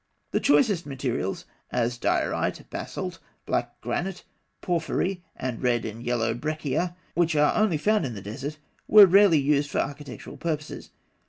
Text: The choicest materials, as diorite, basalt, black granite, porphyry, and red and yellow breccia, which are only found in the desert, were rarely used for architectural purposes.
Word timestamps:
The 0.31 0.39
choicest 0.39 0.87
materials, 0.87 1.45
as 1.71 1.99
diorite, 1.99 2.67
basalt, 2.71 3.19
black 3.45 3.79
granite, 3.81 4.23
porphyry, 4.59 5.21
and 5.35 5.61
red 5.61 5.85
and 5.85 6.01
yellow 6.01 6.33
breccia, 6.33 6.95
which 7.13 7.35
are 7.35 7.53
only 7.55 7.77
found 7.77 8.07
in 8.07 8.15
the 8.15 8.21
desert, 8.23 8.57
were 8.87 9.05
rarely 9.05 9.37
used 9.37 9.69
for 9.69 9.77
architectural 9.77 10.37
purposes. 10.37 10.89